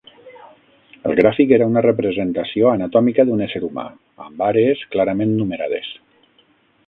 [1.09, 3.85] El gràfic era una representació anatòmica d'un ésser humà,
[4.27, 5.93] amb àrees clarament numerades.